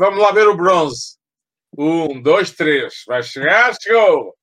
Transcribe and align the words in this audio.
Vamos 0.00 0.18
lá 0.18 0.32
ver 0.32 0.48
o 0.48 0.56
bronze. 0.56 1.18
Um, 1.76 2.22
dois, 2.22 2.52
três. 2.52 3.04
Vai 3.06 3.22
chegar, 3.22 3.74
chegou. 3.78 4.34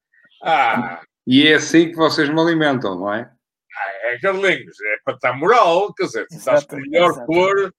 Ah. 0.43 1.01
E 1.25 1.47
é 1.47 1.55
assim 1.55 1.89
que 1.89 1.95
vocês 1.95 2.29
me 2.29 2.39
alimentam, 2.39 2.95
não 2.95 3.11
é? 3.11 3.27
Ah, 3.75 3.91
é 4.03 4.19
Carlinhos, 4.19 4.79
é 4.79 4.97
para 5.03 5.15
estar 5.15 5.33
moral, 5.33 5.91
quer 5.95 6.03
dizer, 6.03 6.27
estás 6.31 6.63
com 6.63 6.75
melhor 6.75 7.09
exato. 7.09 7.25
cor 7.25 7.73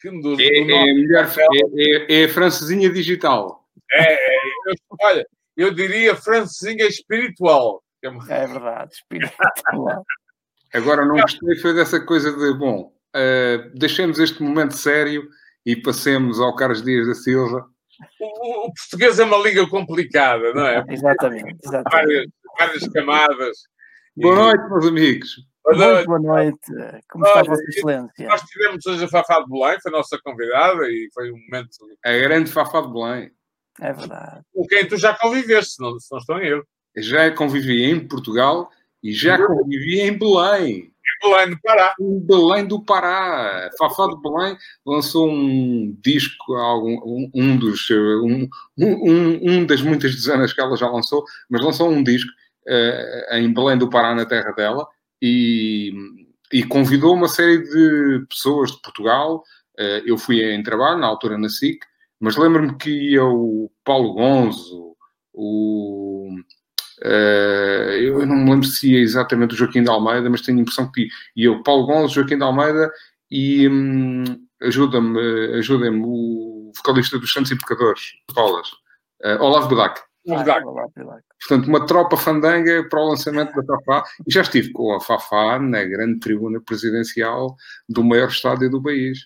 que 0.00 0.10
do, 0.10 0.34
é, 0.34 0.36
do 0.36 0.42
é, 0.44 0.94
melhor, 0.94 1.24
é, 1.24 2.12
é, 2.12 2.22
é, 2.22 2.24
a 2.26 2.28
francesinha 2.28 2.88
digital. 2.88 3.66
É, 3.90 4.12
é 4.12 4.36
eu, 4.66 4.74
olha, 5.02 5.26
eu 5.56 5.74
diria 5.74 6.14
francesinha 6.14 6.86
espiritual. 6.86 7.82
É 8.28 8.46
verdade, 8.46 8.94
espiritual. 8.94 10.06
Agora, 10.72 11.04
não 11.04 11.16
gostei 11.16 11.56
foi 11.56 11.74
dessa 11.74 12.00
coisa 12.00 12.30
de, 12.30 12.56
bom, 12.56 12.92
uh, 13.16 13.70
deixemos 13.76 14.20
este 14.20 14.40
momento 14.40 14.76
sério 14.76 15.28
e 15.64 15.76
passemos 15.76 16.40
ao 16.40 16.54
Carlos 16.54 16.82
Dias 16.82 17.06
da 17.06 17.14
Silva. 17.14 17.66
O, 18.20 18.66
o 18.66 18.72
português 18.74 19.18
é 19.18 19.24
uma 19.24 19.38
língua 19.38 19.68
complicada, 19.68 20.52
não 20.52 20.66
é? 20.66 20.84
exatamente. 20.88 21.58
exatamente. 21.64 21.90
Várias, 21.90 22.26
várias 22.58 22.88
camadas. 22.88 23.56
Boa 24.16 24.36
noite, 24.36 24.70
meus 24.70 24.86
amigos. 24.86 25.28
Boa 25.64 25.76
noite. 25.76 26.06
Boa 26.06 26.18
noite. 26.20 26.58
Como 27.08 27.26
está 27.26 27.40
a 27.40 27.44
Vossa 27.44 27.62
Excelência? 27.68 28.28
Nós 28.28 28.42
tivemos 28.42 28.86
hoje 28.86 29.04
a 29.04 29.08
Fafá 29.08 29.40
de 29.40 29.48
Belém, 29.48 29.78
foi 29.80 29.92
a 29.92 29.96
nossa 29.96 30.18
convidada 30.22 30.86
e 30.88 31.08
foi 31.14 31.32
um 31.32 31.38
momento. 31.38 31.70
A 32.04 32.12
grande 32.12 32.50
Fafá 32.50 32.82
de 32.82 32.92
Belém. 32.92 33.30
É 33.80 33.92
verdade. 33.92 34.42
Com 34.52 34.66
quem 34.66 34.86
tu 34.86 34.96
já 34.96 35.14
conviveste, 35.14 35.74
se 35.74 35.82
não, 35.82 35.98
se 35.98 36.12
não 36.12 36.18
estou 36.18 36.38
em 36.38 36.46
erro. 36.46 36.66
Já 36.96 37.30
convivi 37.34 37.84
em 37.84 38.06
Portugal 38.06 38.70
e 39.02 39.12
já 39.12 39.38
convivi 39.44 40.00
em 40.00 40.16
Belém. 40.16 40.93
Belém 41.24 41.50
do 41.50 41.60
Pará. 41.62 41.94
Belém 41.98 42.66
do 42.66 42.84
Pará. 42.84 43.70
Fafá 43.78 44.06
de 44.06 44.20
Belém 44.20 44.56
lançou 44.84 45.30
um 45.30 45.96
disco, 46.02 46.54
um, 46.54 47.30
um 47.34 47.56
dos, 47.56 47.88
um, 47.90 48.48
um, 48.78 49.50
um 49.50 49.66
das 49.66 49.82
muitas 49.82 50.14
dezenas 50.14 50.52
que 50.52 50.60
ela 50.60 50.76
já 50.76 50.88
lançou, 50.88 51.24
mas 51.48 51.62
lançou 51.62 51.90
um 51.90 52.02
disco 52.02 52.30
uh, 52.68 53.34
em 53.34 53.52
Belém 53.52 53.78
do 53.78 53.90
Pará, 53.90 54.14
na 54.14 54.26
terra 54.26 54.52
dela, 54.52 54.86
e, 55.20 55.92
e 56.52 56.62
convidou 56.64 57.14
uma 57.14 57.28
série 57.28 57.62
de 57.62 58.26
pessoas 58.28 58.70
de 58.70 58.80
Portugal. 58.82 59.42
Uh, 59.78 60.02
eu 60.06 60.18
fui 60.18 60.42
em 60.42 60.62
trabalho, 60.62 60.98
na 60.98 61.06
altura 61.06 61.38
na 61.38 61.48
SIC, 61.48 61.78
mas 62.20 62.36
lembro-me 62.36 62.76
que 62.76 62.90
ia 62.90 63.24
o 63.24 63.70
Paulo 63.84 64.14
Gonzo, 64.14 64.96
o. 65.32 66.30
Uh, 67.02 67.90
eu 68.00 68.26
não 68.26 68.36
me 68.36 68.50
lembro 68.50 68.66
se 68.66 68.92
ia 68.92 69.00
exatamente 69.00 69.54
o 69.54 69.56
Joaquim 69.56 69.82
de 69.82 69.90
Almeida, 69.90 70.28
mas 70.30 70.42
tenho 70.42 70.58
a 70.58 70.62
impressão 70.62 70.90
que 70.90 71.08
ia 71.36 71.50
o 71.50 71.62
Paulo 71.62 71.86
Gonzo, 71.86 72.14
Joaquim 72.14 72.36
de 72.36 72.44
Almeida 72.44 72.90
e 73.30 73.68
um, 73.68 74.24
ajuda-me, 74.62 75.20
ajuda-me 75.58 76.02
o 76.04 76.72
vocalista 76.76 77.18
dos 77.18 77.32
Santos 77.32 77.50
e 77.50 77.58
Pecadores, 77.58 78.12
Paulas, 78.34 78.68
uh, 79.24 79.42
Olavo 79.42 79.68
Bedac. 79.68 80.00
Portanto, 81.38 81.68
uma 81.68 81.86
tropa 81.86 82.16
fandanga 82.16 82.88
para 82.88 83.00
o 83.00 83.08
lançamento 83.08 83.54
da 83.54 83.62
Fafá. 83.62 84.04
E 84.26 84.32
já 84.32 84.40
estive 84.40 84.72
com 84.72 84.94
a 84.94 85.00
Fafá 85.00 85.58
na 85.58 85.84
grande 85.84 86.18
tribuna 86.18 86.60
presidencial 86.60 87.54
do 87.88 88.02
maior 88.02 88.28
estádio 88.28 88.70
do 88.70 88.82
país. 88.82 89.18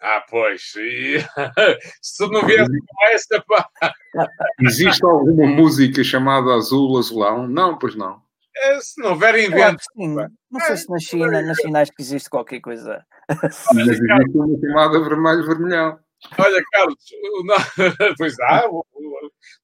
Ah, 0.00 0.24
pois. 0.28 0.74
E... 0.76 1.18
Se 2.02 2.24
tu 2.24 2.30
não 2.30 2.44
viesse 2.46 2.70
com 2.70 3.06
essa, 3.06 3.44
pá. 3.46 3.68
Existe 4.62 5.04
alguma 5.04 5.46
música 5.46 6.02
chamada 6.04 6.54
Azul 6.54 6.98
Azulão? 6.98 7.46
Não, 7.46 7.76
pois 7.76 7.94
não. 7.94 8.22
É, 8.56 8.80
se 8.80 9.00
não 9.00 9.10
houver 9.10 9.36
invento. 9.38 9.82
Sim. 9.96 10.16
Não 10.50 10.60
sei 10.60 10.76
se 10.76 10.90
na 10.90 10.98
China, 10.98 11.42
nas 11.42 11.58
Chinais 11.58 11.90
que 11.90 12.02
existe 12.02 12.28
qualquer 12.28 12.60
coisa. 12.60 13.04
Mas 13.28 13.88
existe 13.88 14.36
uma 14.36 14.58
chamada 14.58 15.00
Vermelho 15.00 15.46
Vermelhão. 15.46 15.98
Olha, 16.36 16.62
Carlos, 16.72 16.96
não, 17.44 17.56
pois 18.18 18.34
há, 18.40 18.68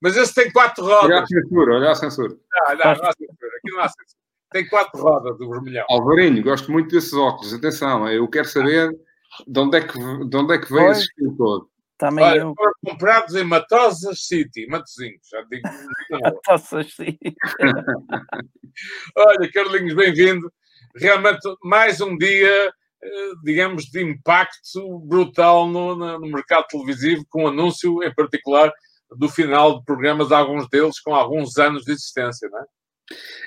mas 0.00 0.16
esse 0.16 0.32
tem 0.34 0.52
quatro 0.52 0.84
rodas. 0.84 1.04
Olha 1.04 1.20
a 1.20 1.26
censura, 1.26 1.74
olha 1.74 1.90
a 1.90 1.94
censura. 1.96 2.28
Não, 2.28 2.76
não, 2.76 2.76
não 2.76 3.08
há 3.08 3.12
censura. 3.12 3.56
Aqui 3.58 3.70
não 3.72 3.80
há 3.80 3.88
censura. 3.88 4.24
Tem 4.52 4.68
quatro 4.68 5.02
rodas 5.02 5.36
do 5.36 5.50
vermelhão. 5.50 5.84
Alvarinho, 5.90 6.42
gosto 6.44 6.70
muito 6.70 6.90
desses 6.90 7.12
óculos. 7.12 7.52
Atenção, 7.52 8.08
eu 8.08 8.28
quero 8.28 8.46
saber 8.46 8.96
de 9.46 9.60
onde 9.60 9.78
é 9.78 9.80
que, 9.80 9.98
de 9.98 10.36
onde 10.36 10.54
é 10.54 10.58
que 10.58 10.72
veio 10.72 10.90
esse 10.92 11.02
estilo 11.02 11.36
todo. 11.36 11.70
Também 11.96 12.24
Olha, 12.24 12.40
eu. 12.40 12.54
foram 12.56 12.72
comprados 12.84 13.34
em 13.34 13.44
Matosas 13.44 14.26
City, 14.26 14.66
Matozinhos, 14.66 15.28
já 15.30 15.42
digo. 15.42 15.68
Matosas 16.10 16.92
City. 16.92 17.36
Olha, 19.16 19.52
Carlinhos, 19.52 19.94
bem-vindo. 19.94 20.52
Realmente, 20.96 21.40
mais 21.62 22.00
um 22.00 22.16
dia 22.16 22.72
eh, 23.04 23.32
digamos, 23.42 23.84
de 23.84 24.02
impacto 24.02 24.98
brutal 25.00 25.68
no, 25.68 25.94
no, 25.94 26.26
mercado 26.26 26.66
televisivo, 26.68 27.22
com 27.28 27.46
anúncio 27.46 28.02
em 28.02 28.14
particular 28.14 28.72
do 29.18 29.28
final 29.28 29.78
de 29.78 29.84
programas, 29.84 30.32
alguns 30.32 30.66
deles 30.70 30.98
com 31.00 31.14
alguns 31.14 31.58
anos 31.58 31.84
de 31.84 31.92
existência, 31.92 32.48
não 32.50 32.60
é? 32.60 32.64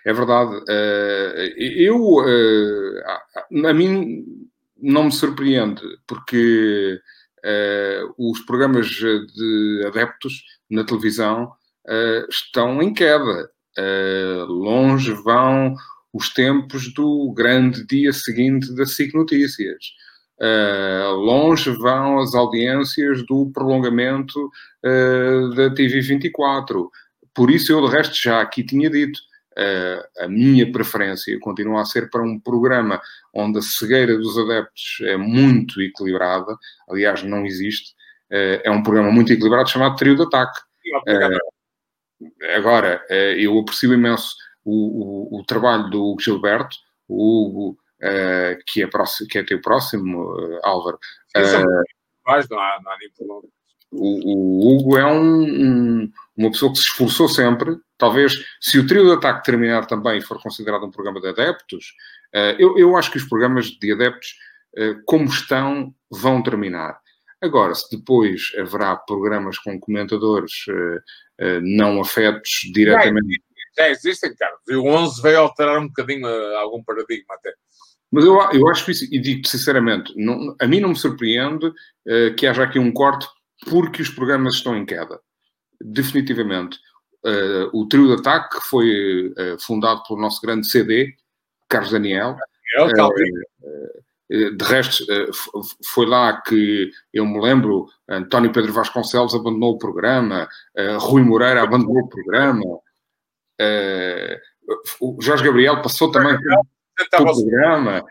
É 0.06 0.14
verdade. 0.14 0.64
Eh, 0.70 1.54
eu, 1.58 1.98
eh, 2.28 3.68
a 3.68 3.74
mim, 3.74 4.24
não 4.82 5.06
me 5.06 5.12
surpreende, 5.12 5.82
porque 6.06 7.00
os 8.18 8.42
programas 8.42 8.88
de 8.88 9.84
adeptos 9.88 10.44
na 10.70 10.84
televisão 10.84 11.52
estão 12.30 12.82
em 12.82 12.94
queda. 12.94 13.50
Longe 14.50 15.14
vão 15.14 15.76
os 16.14 16.34
tempos 16.34 16.94
do 16.94 17.32
grande 17.32 17.86
dia 17.86 18.12
seguinte 18.12 18.74
da 18.76 18.86
SIC 18.86 19.14
Notícias. 19.14 19.78
Uh, 20.40 21.16
longe 21.16 21.72
vão 21.72 22.20
as 22.20 22.36
audiências 22.36 23.26
do 23.26 23.50
prolongamento 23.52 24.40
uh, 24.86 25.56
da 25.56 25.74
TV24. 25.74 26.90
Por 27.34 27.50
isso, 27.50 27.72
eu, 27.72 27.82
de 27.82 27.88
resto, 27.96 28.16
já 28.16 28.42
aqui 28.42 28.64
tinha 28.64 28.90
dito, 28.90 29.20
uh, 29.20 29.27
a 30.20 30.28
minha 30.28 30.72
preferência 30.72 31.40
continua 31.40 31.82
a 31.82 31.86
ser 31.86 32.10
para 32.10 32.22
um 32.22 32.40
programa 32.40 33.02
onde 33.34 33.60
a 33.60 33.62
cegueira 33.62 34.18
dos 34.18 34.38
adeptos 34.38 35.00
é 35.02 35.18
muito 35.18 35.82
equilibrada. 35.82 36.56
Aliás, 36.90 37.24
não 37.24 37.46
existe. 37.46 37.96
é 38.30 38.70
um 38.70 38.84
programa 38.84 39.12
muito 39.12 39.32
equilibrado 39.32 39.70
chamado 39.70 39.96
Trio 39.96 40.16
de 40.16 40.24
Ataque. 40.24 40.60
agora, 42.56 43.04
eu 43.38 43.58
aprecio 43.60 43.94
imenso 43.94 44.36
o, 44.64 45.36
o, 45.36 45.40
o 45.40 45.46
trabalho 45.46 45.90
do 45.90 46.04
Hugo 46.04 46.22
Gilberto, 46.22 46.76
o 47.08 47.46
Hugo, 47.46 47.78
que, 48.68 48.84
é 48.84 48.88
próximo, 48.88 49.28
que 49.28 49.40
é 49.40 49.44
teu 49.44 49.62
próximo, 49.62 50.36
Álvaro. 50.64 51.00
Uh, 51.36 51.84
mais, 52.26 52.48
não 52.50 52.60
há, 52.60 52.80
não 52.84 52.92
há 52.92 52.98
nem 52.98 53.10
problema. 53.12 53.57
O, 53.92 54.70
o, 54.70 54.76
Hugo 54.76 54.98
é 54.98 55.06
um, 55.06 55.44
um, 55.44 56.12
uma 56.36 56.52
pessoa 56.52 56.72
que 56.72 56.80
se 56.80 56.86
esforçou 56.86 57.30
sempre. 57.30 57.78
Talvez, 57.98 58.34
se 58.60 58.78
o 58.78 58.86
trio 58.86 59.06
de 59.06 59.14
ataque 59.14 59.44
terminar 59.44 59.86
também 59.86 60.18
e 60.18 60.22
for 60.22 60.42
considerado 60.42 60.86
um 60.86 60.92
programa 60.92 61.22
de 61.22 61.30
adeptos, 61.30 61.94
uh, 62.36 62.56
eu, 62.60 62.78
eu, 62.78 62.96
acho 62.98 63.12
que 63.12 63.18
os 63.18 63.24
programas 63.24 63.68
de 63.68 63.92
adeptos, 63.92 64.36
uh, 64.78 65.02
como 65.06 65.26
estão, 65.26 65.94
vão 66.12 66.44
terminar. 66.44 67.00
Agora, 67.42 67.74
se 67.76 67.96
depois 67.96 68.52
haverá 68.58 68.96
programas 68.96 69.58
com 69.60 69.80
comentadores 69.80 70.66
uh, 70.68 71.62
não 71.62 72.02
afetos 72.02 72.62
diretamente 72.74 73.42
já 73.78 73.90
existem, 73.90 74.36
Carlos. 74.36 74.60
E 74.68 74.76
o 74.76 74.86
11 74.86 75.22
veio 75.22 75.40
alterar 75.40 75.80
um 75.80 75.88
bocadinho 75.88 76.28
algum 76.58 76.84
paradigma 76.84 77.36
até. 77.36 77.54
Mas 78.12 78.26
eu, 78.26 78.40
eu 78.54 78.68
acho 78.70 78.90
isso, 78.90 79.06
e 79.12 79.20
digo 79.20 79.46
sinceramente, 79.48 80.14
não, 80.16 80.56
a 80.60 80.66
mim 80.66 80.80
não 80.80 80.90
me 80.90 80.96
surpreende 80.96 81.68
uh, 81.68 82.36
que 82.38 82.48
haja 82.48 82.64
aqui 82.64 82.80
um 82.80 82.92
corte 82.92 83.28
porque 83.66 84.02
os 84.02 84.10
programas 84.10 84.56
estão 84.56 84.76
em 84.76 84.86
queda. 84.86 85.20
Definitivamente. 85.82 86.78
Uh, 87.26 87.70
o 87.74 87.88
trio 87.88 88.08
de 88.08 88.22
ataque 88.22 88.58
foi 88.70 89.28
uh, 89.30 89.60
fundado 89.60 90.04
pelo 90.04 90.22
nosso 90.22 90.42
grande 90.42 90.70
CD, 90.70 91.16
Carlos 91.68 91.92
Daniel. 91.92 92.36
Daniel 92.78 93.10
de 94.30 94.66
resto, 94.66 95.06
foi 95.86 96.06
lá 96.06 96.42
que 96.42 96.92
eu 97.14 97.26
me 97.26 97.40
lembro, 97.40 97.88
António 98.10 98.52
Pedro 98.52 98.74
Vasconcelos 98.74 99.34
abandonou 99.34 99.76
o 99.76 99.78
programa, 99.78 100.50
Rui 101.00 101.24
Moreira 101.24 101.64
abandonou 101.64 102.00
o 102.00 102.10
programa, 102.10 102.82
Uh, 103.60 104.38
o 105.02 105.22
Jorge 105.22 105.44
Gabriel 105.44 105.82
passou 105.82 106.12
também 106.12 106.38
pelo 107.12 107.26
programa. 107.26 108.06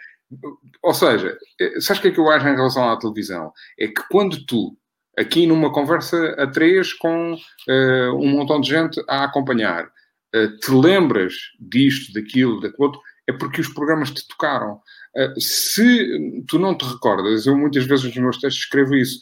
Ou 0.83 0.95
seja, 0.95 1.39
eh, 1.61 1.81
sabes 1.81 1.99
o 1.99 2.03
que 2.03 2.09
é 2.09 2.11
que 2.11 2.19
eu 2.19 2.31
acho 2.31 2.49
em 2.49 2.57
relação 2.57 2.91
à 2.91 2.99
televisão? 2.99 3.53
É 3.79 3.87
que 3.87 4.03
quando 4.11 4.45
tu, 4.45 4.77
aqui 5.17 5.47
numa 5.47 5.73
conversa 5.73 6.35
a 6.39 6.47
três 6.47 6.93
com 6.93 7.33
uh, 7.35 8.17
um 8.17 8.29
montão 8.29 8.61
de 8.61 8.69
gente 8.69 9.03
a 9.09 9.25
acompanhar, 9.25 9.87
uh, 9.87 10.57
te 10.59 10.71
lembras 10.71 11.33
disto, 11.59 12.13
daquilo, 12.13 12.61
daquilo 12.61 12.85
outro, 12.85 13.01
é 13.27 13.33
porque 13.33 13.61
os 13.61 13.69
programas 13.69 14.11
te 14.11 14.27
tocaram. 14.29 14.79
Uh, 15.17 15.41
se 15.41 16.45
tu 16.47 16.59
não 16.59 16.77
te 16.77 16.85
recordas, 16.85 17.47
eu 17.47 17.57
muitas 17.57 17.87
vezes 17.87 18.05
nos 18.05 18.17
meus 18.17 18.39
textos 18.39 18.65
escrevo 18.65 18.95
isso, 18.95 19.19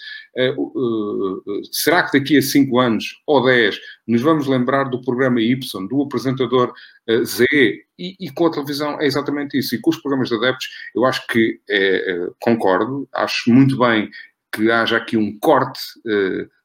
será 1.70 2.02
que 2.02 2.18
daqui 2.18 2.36
a 2.36 2.42
5 2.42 2.80
anos 2.80 3.22
ou 3.24 3.44
10 3.44 3.78
nos 4.08 4.20
vamos 4.20 4.48
lembrar 4.48 4.90
do 4.90 5.00
programa 5.00 5.40
Y, 5.40 5.86
do 5.86 6.02
apresentador 6.02 6.74
Z? 7.22 7.46
E, 7.96 8.16
e, 8.18 8.28
com 8.32 8.46
a 8.46 8.50
televisão 8.50 9.00
é 9.00 9.06
exatamente 9.06 9.56
isso. 9.56 9.76
E 9.76 9.80
com 9.80 9.90
os 9.90 9.96
programas 9.98 10.28
de 10.28 10.34
adeptos, 10.34 10.68
eu 10.96 11.04
acho 11.04 11.24
que 11.28 11.60
concordo, 12.40 13.08
acho 13.14 13.52
muito 13.52 13.78
bem 13.78 14.10
que 14.54 14.70
haja 14.70 14.96
aqui 14.96 15.16
um 15.16 15.38
corte, 15.38 15.80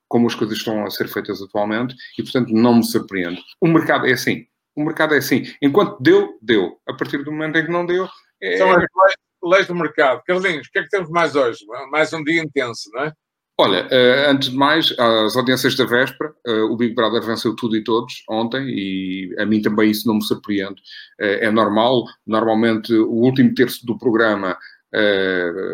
como 0.07 0.27
as 0.27 0.35
coisas 0.35 0.57
estão 0.57 0.85
a 0.85 0.89
ser 0.89 1.07
feitas 1.07 1.41
atualmente, 1.41 1.95
e 2.17 2.23
portanto 2.23 2.49
não 2.51 2.75
me 2.75 2.85
surpreende. 2.85 3.41
O 3.59 3.67
mercado 3.67 4.05
é 4.05 4.13
assim. 4.13 4.45
O 4.75 4.83
mercado 4.83 5.13
é 5.13 5.17
assim. 5.17 5.43
Enquanto 5.61 6.01
deu, 6.01 6.37
deu. 6.41 6.77
A 6.87 6.93
partir 6.93 7.23
do 7.23 7.31
momento 7.31 7.57
em 7.57 7.65
que 7.65 7.71
não 7.71 7.85
deu. 7.85 8.07
É... 8.41 8.57
São 8.57 8.71
as 8.71 8.77
leis, 8.77 9.15
leis 9.43 9.67
do 9.67 9.75
mercado. 9.75 10.23
Carlinhos, 10.25 10.67
o 10.67 10.71
que 10.71 10.79
é 10.79 10.83
que 10.83 10.89
temos 10.89 11.09
mais 11.09 11.35
hoje? 11.35 11.59
Mais 11.91 12.13
um 12.13 12.23
dia 12.23 12.41
intenso, 12.41 12.89
não 12.93 13.03
é? 13.03 13.13
Olha, 13.61 13.85
uh, 13.87 14.29
antes 14.29 14.49
de 14.49 14.55
mais, 14.55 14.97
as 14.97 15.35
audiências 15.35 15.75
da 15.75 15.83
véspera, 15.83 16.33
uh, 16.47 16.71
o 16.71 16.77
Big 16.77 16.95
Brother 16.95 17.21
venceu 17.21 17.53
tudo 17.57 17.75
e 17.75 17.83
todos 17.83 18.23
ontem 18.29 18.65
e 18.69 19.35
a 19.37 19.45
mim 19.45 19.61
também 19.61 19.91
isso 19.91 20.07
não 20.07 20.15
me 20.15 20.23
surpreende. 20.23 20.81
É 21.19 21.51
normal, 21.51 22.05
normalmente 22.25 22.93
o 22.93 23.11
último 23.11 23.53
terço 23.53 23.85
do 23.85 23.97
programa 23.97 24.57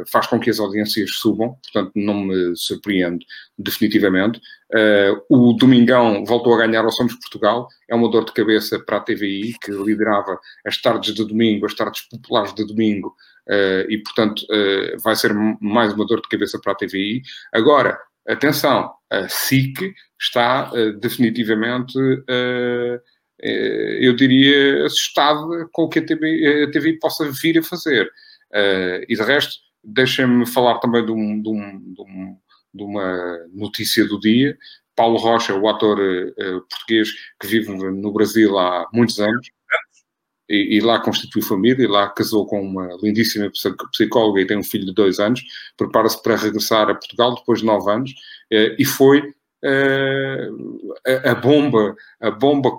faz 0.07 0.27
com 0.27 0.39
que 0.39 0.49
as 0.49 0.59
audiências 0.59 1.11
subam, 1.15 1.55
portanto 1.63 1.91
não 1.95 2.25
me 2.25 2.55
surpreende 2.55 3.25
definitivamente. 3.57 4.41
o 5.29 5.53
Domingão 5.53 6.25
voltou 6.25 6.53
a 6.53 6.65
ganhar 6.65 6.83
ao 6.83 6.91
Somos 6.91 7.15
Portugal, 7.15 7.67
é 7.89 7.95
uma 7.95 8.09
dor 8.09 8.25
de 8.25 8.33
cabeça 8.33 8.79
para 8.79 8.97
a 8.97 9.01
TVI, 9.01 9.55
que 9.61 9.71
liderava 9.71 10.39
as 10.65 10.81
tardes 10.81 11.13
de 11.13 11.23
domingo, 11.25 11.65
as 11.65 11.73
tardes 11.73 12.01
populares 12.09 12.53
de 12.53 12.65
domingo, 12.65 13.15
uh, 13.47 13.89
e, 13.89 13.97
portanto, 13.99 14.41
uh, 14.43 14.99
vai 15.01 15.15
ser 15.15 15.33
mais 15.61 15.93
uma 15.93 16.05
dor 16.05 16.21
de 16.21 16.29
cabeça 16.29 16.59
para 16.59 16.73
a 16.73 16.75
TVI. 16.75 17.21
Agora, 17.53 17.97
atenção, 18.27 18.91
a 19.09 19.27
SIC 19.27 19.93
está 20.19 20.71
uh, 20.73 20.93
definitivamente, 20.99 21.97
eu 23.39 24.15
diria, 24.15 24.85
assustada 24.85 25.67
com 25.71 25.83
o 25.83 25.89
que 25.89 25.99
a 25.99 26.05
TVI, 26.05 26.63
a 26.63 26.71
TVI 26.71 26.99
possa 26.99 27.29
vir 27.31 27.59
a 27.59 27.63
fazer. 27.63 28.09
E 29.07 29.15
de 29.15 29.21
resto, 29.21 29.55
deixem-me 29.83 30.45
falar 30.45 30.79
também 30.79 31.05
de, 31.05 31.11
um, 31.11 31.41
de, 31.41 31.49
um, 31.49 31.93
de, 31.93 32.01
um, 32.01 32.37
uma 32.85 33.37
notícia 33.53 34.05
do 34.07 34.19
dia. 34.19 34.57
Paulo 34.95 35.17
Rocha, 35.17 35.53
o 35.53 35.67
ator 35.67 35.97
português 36.69 37.09
que 37.39 37.47
vive 37.47 37.69
no 37.69 38.13
Brasil 38.13 38.57
há 38.57 38.87
muitos 38.93 39.19
anos, 39.19 39.49
e, 40.49 40.77
e, 40.77 40.79
lá 40.79 40.99
constituiu 40.99 41.43
família, 41.43 41.83
e 41.83 41.87
lá 41.87 42.09
casou 42.09 42.45
com 42.45 42.61
uma 42.61 42.87
lindíssima 43.01 43.51
psicóloga 43.91 44.41
e 44.41 44.45
tem 44.45 44.57
um 44.57 44.63
filho 44.63 44.85
de 44.85 44.93
dois 44.93 45.19
anos, 45.19 45.41
prepara-se 45.75 46.21
para 46.21 46.35
regressar 46.35 46.89
a 46.89 46.95
Portugal 46.95 47.35
depois 47.35 47.59
de 47.59 47.65
nove 47.65 47.91
anos, 47.91 48.13
eh, 48.51 48.75
e 48.77 48.85
foi 48.85 49.33
a, 49.65 51.31
a, 51.31 51.35
bomba, 51.35 51.95
a 52.21 52.31
bomba, 52.31 52.69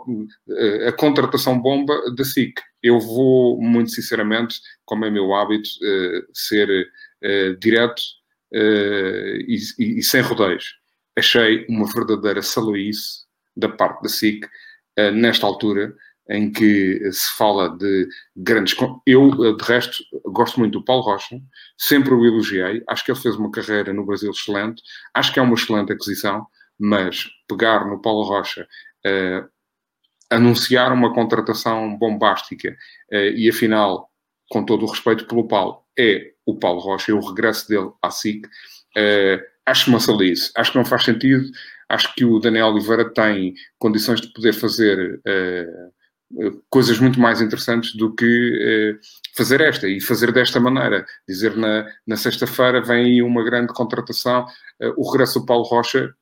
eh, 0.51 0.89
a 0.89 0.93
contratação 0.93 1.61
bomba 1.61 1.95
da 2.15 2.25
SIC. 2.25 2.61
Eu 2.83 3.01
vou, 3.01 3.61
muito 3.61 3.91
sinceramente, 3.91 4.61
como 4.85 5.05
é 5.05 5.11
meu 5.11 5.35
hábito, 5.35 5.69
ser 6.33 6.69
direto 7.59 8.01
e, 8.53 10.03
sem 10.03 10.21
rodeios. 10.21 10.77
Achei 11.17 11.67
uma 11.69 11.87
verdadeira 11.93 12.43
saloice 12.43 13.25
da 13.57 13.69
parte 13.69 14.03
da 14.03 14.09
SIC 14.09 14.47
nesta 15.15 15.47
altura, 15.47 15.93
em 16.29 16.51
que 16.51 17.01
se 17.13 17.37
fala 17.37 17.69
de 17.77 18.09
grandes. 18.37 18.77
Eu, 19.07 19.57
de 19.57 19.65
resto, 19.65 20.03
gosto 20.27 20.59
muito 20.59 20.79
do 20.79 20.85
Paulo 20.85 21.03
Rocha, 21.03 21.41
sempre 21.79 22.13
o 22.15 22.25
elogiei, 22.25 22.83
acho 22.89 23.05
que 23.05 23.11
ele 23.11 23.21
fez 23.21 23.37
uma 23.37 23.51
carreira 23.51 23.93
no 23.93 24.05
Brasil 24.05 24.31
excelente, 24.31 24.83
acho 25.15 25.33
que 25.33 25.39
é 25.39 25.43
uma 25.43 25.55
excelente 25.55 25.93
aquisição, 25.93 26.47
mas 26.79 27.27
pegar 27.49 27.87
no 27.87 28.01
Paulo 28.01 28.25
Rocha, 28.25 28.67
uh, 29.07 29.49
anunciar 30.31 30.93
uma 30.93 31.15
contratação 31.15 31.97
bombástica 31.97 32.77
uh, 33.13 33.17
e 33.37 33.49
afinal, 33.49 34.11
com 34.51 34.65
todo 34.65 34.85
o 34.85 34.91
respeito 34.91 35.27
pelo 35.27 35.49
Paulo, 35.49 35.83
é 35.99 36.33
o 36.45 36.57
Paulo 36.59 36.81
Rocha, 36.81 37.13
é 37.13 37.15
o 37.15 37.21
regresso 37.21 37.69
dele 37.69 37.91
à 38.03 38.11
SIC, 38.11 38.47
uh, 38.47 39.43
acho 39.65 39.91
uma 39.91 40.01
salice, 40.01 40.53
acho 40.57 40.73
que 40.73 40.79
não 40.79 40.85
faz 40.85 41.05
sentido. 41.05 41.51
Acho 41.89 42.13
que 42.17 42.25
o 42.25 42.41
Daniel 42.41 42.67
Oliveira 42.67 43.09
tem 43.15 43.55
condições 43.79 44.21
de 44.21 44.33
poder 44.33 44.53
fazer 44.53 45.23
coisas 46.69 46.99
muito 46.99 47.21
mais 47.21 47.41
interessantes 47.41 47.95
do 47.95 48.15
que 48.15 48.59
eh, 48.61 48.99
fazer 49.37 49.61
esta 49.61 49.89
e 49.89 50.01
fazer 50.01 50.33
desta 50.33 50.59
maneira. 50.59 51.07
Dizer 51.29 51.57
na, 51.57 51.87
na 52.07 52.17
sexta-feira 52.17 52.83
vem 52.83 53.05
aí 53.05 53.23
uma 53.23 53.45
grande 53.45 53.73
contratação, 53.73 54.47
eh, 54.81 54.93
o 54.97 55.11
regresso 55.11 55.41
do 55.41 55.47
Paulo 55.47 55.65
Rocha, 55.65 56.13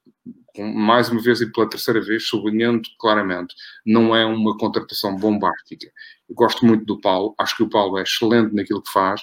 mais 0.62 1.08
uma 1.08 1.20
vez 1.20 1.40
e 1.40 1.50
pela 1.50 1.68
terceira 1.68 2.00
vez, 2.00 2.26
sublinhando 2.26 2.82
claramente, 2.98 3.54
não 3.84 4.14
é 4.14 4.24
uma 4.24 4.56
contratação 4.56 5.16
bombástica. 5.16 5.90
Eu 6.28 6.34
gosto 6.34 6.64
muito 6.64 6.84
do 6.84 7.00
Paulo, 7.00 7.34
acho 7.38 7.56
que 7.56 7.62
o 7.62 7.68
Paulo 7.68 7.98
é 7.98 8.02
excelente 8.02 8.54
naquilo 8.54 8.82
que 8.82 8.92
faz, 8.92 9.22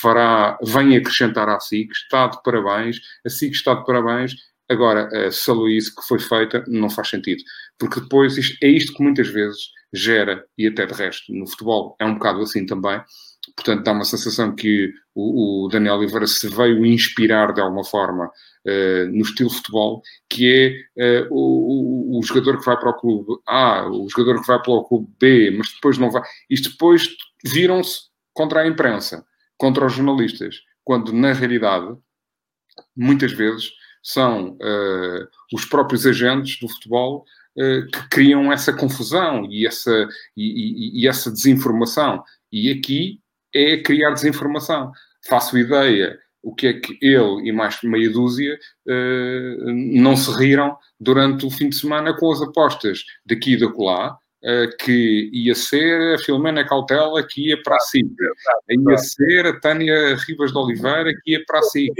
fará, 0.00 0.58
vem 0.62 0.96
acrescentar 0.96 1.48
à 1.48 1.60
SIC, 1.60 1.90
está 1.92 2.28
de 2.28 2.42
parabéns, 2.42 2.98
a 3.24 3.28
SIC 3.28 3.52
está 3.52 3.74
de 3.74 3.84
parabéns, 3.84 4.34
Agora, 4.70 5.08
a 5.26 5.32
saluíce 5.32 5.92
que 5.92 6.06
foi 6.06 6.20
feita 6.20 6.64
não 6.68 6.88
faz 6.88 7.08
sentido, 7.08 7.42
porque 7.76 8.00
depois 8.00 8.38
isto, 8.38 8.56
é 8.62 8.68
isto 8.68 8.94
que 8.94 9.02
muitas 9.02 9.26
vezes 9.26 9.72
gera, 9.92 10.44
e 10.56 10.68
até 10.68 10.86
de 10.86 10.94
resto 10.94 11.32
no 11.34 11.44
futebol 11.44 11.96
é 11.98 12.04
um 12.04 12.14
bocado 12.14 12.40
assim 12.40 12.64
também, 12.64 13.02
portanto 13.54 13.84
dá 13.84 13.92
uma 13.92 14.04
sensação 14.04 14.54
que 14.54 14.92
o, 15.14 15.64
o 15.64 15.68
Daniel 15.68 15.96
Oliveira 15.96 16.26
se 16.26 16.48
veio 16.48 16.84
inspirar 16.86 17.52
de 17.52 17.60
alguma 17.60 17.84
forma 17.84 18.26
uh, 18.26 19.06
no 19.10 19.22
estilo 19.22 19.50
futebol, 19.50 20.02
que 20.28 20.86
é 20.96 21.22
uh, 21.22 21.28
o, 21.30 22.18
o, 22.18 22.22
jogador 22.22 22.58
que 22.58 22.64
vai 22.64 22.78
para 22.78 22.90
o 22.90 22.94
clube 22.94 23.40
A, 23.46 23.88
o 23.88 24.08
jogador 24.08 24.40
que 24.40 24.46
vai 24.46 24.60
para 24.62 24.72
o 24.72 24.84
clube 24.84 25.08
B, 25.18 25.50
mas 25.56 25.72
depois 25.72 25.98
não 25.98 26.10
vai. 26.10 26.22
Isto 26.48 26.70
depois 26.70 27.08
viram-se 27.44 28.02
contra 28.32 28.60
a 28.62 28.66
imprensa, 28.66 29.24
contra 29.56 29.86
os 29.86 29.92
jornalistas, 29.92 30.56
quando 30.84 31.12
na 31.12 31.32
realidade, 31.32 31.94
muitas 32.96 33.32
vezes, 33.32 33.70
são 34.02 34.52
uh, 34.52 35.28
os 35.52 35.64
próprios 35.64 36.06
agentes 36.06 36.58
do 36.60 36.68
futebol 36.68 37.24
que 37.92 38.08
criam 38.08 38.50
essa 38.50 38.72
confusão 38.72 39.44
e 39.50 39.66
essa, 39.66 40.08
e, 40.34 40.44
e, 40.96 41.02
e, 41.02 41.08
essa 41.08 41.30
desinformação. 41.30 42.22
E 42.50 42.70
aqui 42.70 43.20
é 43.54 43.76
criar 43.78 44.10
desinformação. 44.10 44.92
Faço 45.28 45.58
ideia 45.58 46.18
o 46.42 46.54
que 46.54 46.66
é 46.66 46.72
que 46.72 46.98
ele 47.02 47.48
e 47.48 47.52
mais 47.52 47.82
meia 47.82 48.10
dúzia 48.10 48.58
uh, 48.86 49.72
não 49.92 50.16
se 50.16 50.30
riram 50.38 50.76
durante 50.98 51.44
o 51.44 51.50
fim 51.50 51.68
de 51.68 51.76
semana 51.76 52.16
com 52.16 52.32
as 52.32 52.40
apostas 52.40 53.04
daqui 53.24 53.54
e 53.54 53.60
da 53.60 53.68
colar, 53.68 54.18
Uh, 54.42 54.74
que 54.78 55.28
ia 55.34 55.54
ser 55.54 56.14
a 56.14 56.18
Filomena 56.18 56.66
Cautela 56.66 57.22
que 57.22 57.50
ia 57.50 57.62
para 57.62 57.76
a 57.76 57.80
SIC, 57.80 58.10
ia 58.70 58.96
ser 58.96 59.44
a 59.44 59.60
Tânia 59.60 60.16
Ribas 60.26 60.50
de 60.50 60.56
Oliveira 60.56 61.12
que 61.22 61.32
ia 61.32 61.44
para 61.46 61.58
a 61.58 61.62
SIC, 61.62 61.92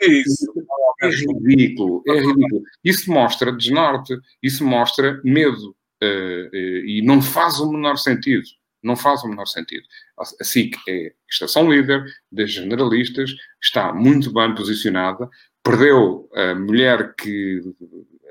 isso. 0.00 0.52
É 1.00 1.08
ridículo, 1.08 2.02
é 2.08 2.14
ridículo. 2.14 2.62
Isso 2.84 3.10
mostra 3.10 3.52
desnorte, 3.52 4.18
isso 4.42 4.64
mostra 4.64 5.20
medo. 5.24 5.76
Uh, 6.02 6.54
e 6.54 7.02
não 7.04 7.22
faz 7.22 7.60
o 7.60 7.70
menor 7.70 7.96
sentido. 7.96 8.44
Não 8.86 8.96
faz 8.96 9.22
o 9.22 9.28
menor 9.28 9.46
sentido. 9.46 9.84
A 10.18 10.24
SIC 10.44 10.76
é 10.88 11.12
estação 11.28 11.70
líder 11.70 12.04
das 12.30 12.52
generalistas, 12.52 13.30
está 13.62 13.92
muito 13.92 14.32
bem 14.32 14.54
posicionada, 14.54 15.28
perdeu 15.62 16.28
a 16.34 16.54
mulher 16.54 17.14
que 17.14 17.60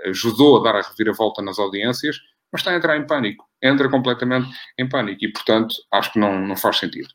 ajudou 0.06 0.60
a 0.60 0.64
dar 0.64 0.80
a 0.80 0.82
reviravolta 0.82 1.42
nas 1.42 1.60
audiências, 1.60 2.18
mas 2.52 2.62
está 2.62 2.72
a 2.72 2.78
entrar 2.78 2.98
em 2.98 3.06
pânico. 3.06 3.46
Entra 3.62 3.90
completamente 3.90 4.48
em 4.78 4.88
pânico 4.88 5.26
e, 5.26 5.32
portanto, 5.32 5.76
acho 5.92 6.14
que 6.14 6.20
não, 6.20 6.40
não 6.40 6.56
faz 6.56 6.78
sentido. 6.78 7.10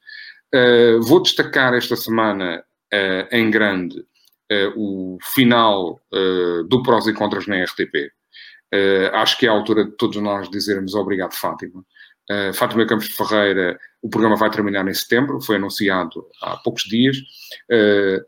Uh, 0.55 1.01
vou 1.03 1.23
destacar 1.23 1.73
esta 1.75 1.97
semana 1.97 2.65
em 3.31 3.51
grande 3.51 4.05
uh, 4.51 4.73
o 4.77 5.19
final 5.23 6.01
uh, 6.13 6.65
do 6.65 6.83
prós 6.83 7.07
e 7.07 7.13
contras 7.13 7.47
na 7.47 7.63
RTP. 7.63 8.13
Uh, 8.73 9.15
acho 9.15 9.39
que 9.39 9.47
é 9.47 9.49
a 9.49 9.53
altura 9.53 9.85
de 9.85 9.93
todos 9.93 10.17
nós 10.23 10.51
dizermos 10.51 10.95
obrigado, 10.95 11.35
Fátima. 11.35 11.85
Fátima 12.55 12.87
Campos 12.87 13.09
de 13.09 13.15
Ferreira, 13.15 13.79
o 14.03 14.09
programa 14.09 14.37
vai 14.37 14.51
terminar 14.51 14.87
em 14.87 14.95
setembro, 14.95 15.41
foi 15.41 15.57
anunciado 15.57 16.27
há 16.41 16.57
poucos 16.59 16.85
dias. 16.85 17.17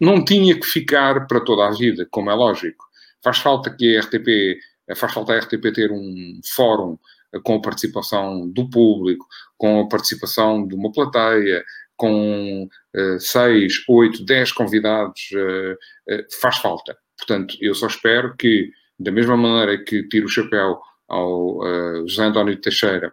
não 0.00 0.25
tinha 0.25 0.59
que 0.59 0.66
ficar 0.66 1.26
para 1.26 1.40
toda 1.40 1.68
a 1.68 1.71
vida, 1.71 2.06
como 2.11 2.30
é 2.30 2.35
lógico. 2.35 2.85
Faz 3.23 3.38
falta 3.38 3.71
que 3.71 3.97
a 3.97 4.00
RTP, 4.00 4.59
faz 4.97 5.12
falta 5.12 5.35
a 5.35 5.38
RTP 5.38 5.73
ter 5.73 5.92
um 5.92 6.40
fórum 6.54 6.99
com 7.44 7.56
a 7.56 7.62
participação 7.62 8.49
do 8.50 8.68
público, 8.68 9.26
com 9.56 9.80
a 9.80 9.88
participação 9.88 10.66
de 10.66 10.75
uma 10.75 10.92
plateia, 10.92 11.64
com 11.97 12.64
uh, 12.64 13.21
seis, 13.21 13.75
oito, 13.88 14.25
dez 14.25 14.52
convidados, 14.52 15.30
uh, 15.32 15.73
uh, 16.12 16.25
faz 16.40 16.59
falta. 16.59 16.97
Portanto, 17.16 17.56
eu 17.61 17.75
só 17.75 17.87
espero 17.87 18.37
que, 18.37 18.71
da 18.99 19.12
mesma 19.12 19.37
maneira 19.37 19.82
que 19.85 20.02
tiro 20.09 20.26
o 20.26 20.28
chapéu 20.28 20.80
ao 21.09 21.61
José 22.09 22.25
António 22.25 22.61
Teixeira, 22.61 23.12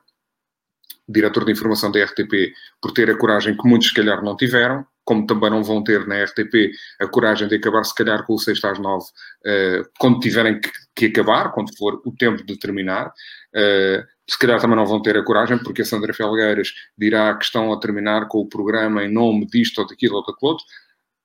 diretor 1.09 1.43
de 1.43 1.51
informação 1.51 1.91
da 1.91 2.03
RTP, 2.03 2.53
por 2.81 2.91
ter 2.91 3.09
a 3.09 3.17
coragem 3.17 3.57
que 3.57 3.67
muitos, 3.67 3.87
se 3.87 3.93
calhar, 3.93 4.23
não 4.23 4.37
tiveram, 4.37 4.85
como 5.03 5.25
também 5.25 5.49
não 5.49 5.63
vão 5.63 5.83
ter 5.83 6.05
na 6.05 6.23
RTP 6.23 6.71
a 6.99 7.07
coragem 7.07 7.47
de 7.47 7.55
acabar, 7.55 7.83
se 7.83 7.95
calhar, 7.95 8.23
com 8.27 8.35
o 8.35 8.37
6 8.37 8.63
às 8.63 8.77
9, 8.77 9.03
uh, 9.03 9.89
quando 9.97 10.19
tiverem 10.19 10.59
que, 10.59 10.69
que, 10.95 11.05
acabar, 11.07 11.51
quando 11.51 11.75
for 11.75 11.99
o 12.05 12.11
tempo 12.15 12.45
de 12.45 12.57
terminar. 12.59 13.07
Uh, 13.55 14.05
se 14.29 14.37
calhar 14.37 14.61
também 14.61 14.75
não 14.75 14.85
vão 14.85 15.01
ter 15.01 15.17
a 15.17 15.23
coragem, 15.23 15.57
porque 15.57 15.81
a 15.81 15.85
Sandra 15.85 16.13
Felgueiras 16.13 16.71
dirá 16.95 17.35
que 17.35 17.43
estão 17.43 17.73
a 17.73 17.79
terminar 17.79 18.27
com 18.27 18.37
o 18.37 18.47
programa 18.47 19.03
em 19.03 19.11
nome 19.11 19.47
disto 19.47 19.79
ou 19.79 19.87
daquilo 19.87 20.17
ou 20.17 20.23
daquilo 20.23 20.51
outro. 20.51 20.65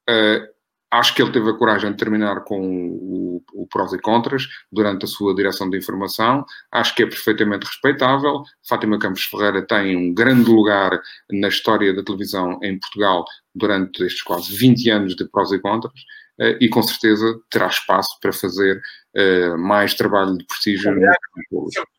Uh, 0.09 0.54
Acho 0.95 1.13
que 1.13 1.21
ele 1.21 1.33
teve 1.33 1.51
a 1.51 1.55
coragem 1.55 1.91
de 1.91 1.97
terminar 1.97 2.45
com 2.45 2.61
o, 2.61 3.43
o 3.53 3.67
prós 3.67 3.93
e 3.93 3.99
contras 3.99 4.47
durante 4.71 5.05
a 5.05 5.09
sua 5.09 5.35
direção 5.35 5.69
de 5.69 5.77
informação. 5.77 6.45
Acho 6.71 6.95
que 6.95 7.03
é 7.03 7.07
perfeitamente 7.07 7.67
respeitável. 7.67 8.45
Fátima 8.69 8.97
Campos 8.97 9.25
Ferreira 9.25 9.67
tem 9.67 9.97
um 9.97 10.15
grande 10.15 10.49
lugar 10.49 11.01
na 11.33 11.49
história 11.49 11.93
da 11.93 12.05
televisão 12.05 12.61
em 12.63 12.79
Portugal 12.79 13.25
durante 13.53 14.05
estes 14.05 14.23
quase 14.23 14.55
20 14.57 14.91
anos 14.91 15.17
de 15.17 15.29
prós 15.29 15.51
e 15.51 15.59
contras. 15.59 16.01
Uh, 16.39 16.59
e 16.61 16.69
com 16.69 16.83
certeza 16.83 17.41
terá 17.51 17.67
espaço 17.67 18.17
para 18.21 18.33
fazer 18.33 18.81
uh, 19.17 19.59
mais 19.59 19.95
trabalho 19.95 20.39
de 20.39 20.45
prestígio. 20.47 20.93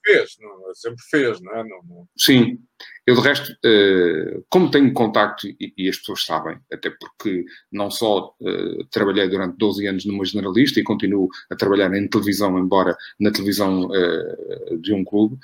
Fez, 0.06 0.38
não, 0.40 0.74
sempre 0.74 1.04
fez, 1.10 1.42
não 1.42 1.54
é? 1.54 1.64
Não, 1.64 1.84
não... 1.84 2.08
Sim, 2.18 2.60
eu, 3.08 3.14
de 3.14 3.22
resto, 3.22 3.52
uh, 3.52 4.44
como 4.50 4.72
tenho 4.72 4.92
contacto, 4.92 5.48
e, 5.48 5.74
e, 5.78 5.88
as 5.88 5.98
pessoas 5.98 6.26
sabem, 6.26 6.58
até 6.74 6.90
porque 6.90 7.46
não 7.72 7.92
só 7.92 8.34
uh, 8.42 8.84
trabalhei 8.86 9.30
durante 9.30 9.58
12 9.58 9.86
anos 9.86 10.06
numa 10.06 10.26
generalista 10.26 10.80
e 10.80 10.84
continuo 10.84 11.30
a 11.52 11.56
trabalhar 11.56 11.94
em 11.94 12.08
televisão, 12.08 12.58
embora 12.58 12.98
na 13.20 13.32
televisão 13.32 13.86
uh, 13.86 14.78
de 14.80 14.92
um 14.92 15.04
clube, 15.04 15.38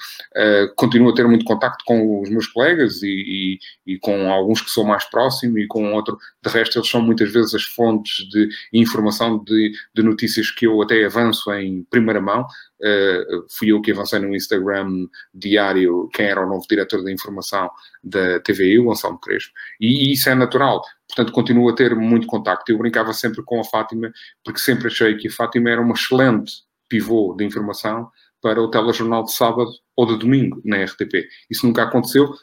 continuo 0.75 1.11
a 1.11 1.13
ter 1.13 1.27
muito 1.27 1.45
contacto 1.45 1.83
com 1.85 2.21
os 2.21 2.29
meus 2.29 2.47
colegas 2.47 3.03
e, 3.03 3.59
e, 3.85 3.93
e, 3.93 3.99
com 3.99 4.31
alguns 4.31 4.61
que 4.61 4.71
sou 4.71 4.83
mais 4.83 5.05
próximo 5.05 5.59
e 5.59 5.67
com 5.67 5.93
outro. 5.93 6.17
De 6.43 6.49
resto, 6.49 6.79
eles 6.79 6.89
são 6.89 7.01
muitas 7.01 7.31
vezes 7.31 7.53
as 7.53 7.63
fontes 7.63 8.27
de 8.29 8.49
informação 8.73 9.43
de, 9.43 9.71
de 9.93 10.01
notícias 10.01 10.49
que 10.49 10.65
eu 10.65 10.81
até 10.81 11.05
avanço 11.05 11.51
em 11.53 11.83
primeira 11.83 12.19
mão. 12.19 12.47
Uh, 12.81 13.45
fui 13.57 13.71
eu 13.71 13.79
que 13.79 13.91
avancei 13.91 14.19
no 14.19 14.35
Instagram 14.35 15.07
diário 15.33 16.09
quem 16.13 16.25
era 16.25 16.43
o 16.43 16.49
novo 16.49 16.65
diretor 16.67 17.03
da 17.03 17.11
informação 17.11 17.69
da 18.03 18.39
TVI, 18.39 18.79
o 18.79 18.85
Gonçalo 18.85 19.19
Crespo, 19.19 19.51
e 19.79 20.11
isso 20.13 20.29
é 20.29 20.35
natural. 20.35 20.81
Portanto, 21.07 21.31
continuo 21.31 21.69
a 21.69 21.75
ter 21.75 21.95
muito 21.95 22.25
contacto. 22.25 22.71
Eu 22.71 22.77
brincava 22.77 23.13
sempre 23.13 23.43
com 23.43 23.59
a 23.59 23.63
Fátima, 23.63 24.11
porque 24.43 24.59
sempre 24.59 24.87
achei 24.87 25.15
que 25.17 25.27
a 25.27 25.31
Fátima 25.31 25.69
era 25.69 25.81
uma 25.81 25.93
excelente 25.93 26.63
pivô 26.89 27.35
de 27.37 27.45
informação 27.45 28.09
para 28.41 28.61
o 28.61 28.69
telejornal 28.69 29.23
de 29.23 29.33
sábado 29.33 29.69
ou 29.95 30.05
de 30.05 30.17
domingo 30.17 30.61
na 30.65 30.83
RTP. 30.83 31.27
Isso 31.49 31.65
nunca 31.65 31.83
aconteceu. 31.83 32.33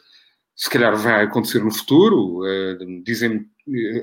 Se 0.55 0.69
calhar 0.69 0.95
vai 0.95 1.25
acontecer 1.25 1.63
no 1.63 1.71
futuro. 1.71 2.39
Uh, 2.39 3.03
Dizem-me 3.03 3.45